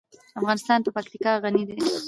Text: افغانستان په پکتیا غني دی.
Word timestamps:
افغانستان 0.39 0.79
په 0.85 0.91
پکتیا 0.95 1.31
غني 1.43 1.63
دی. 1.69 1.77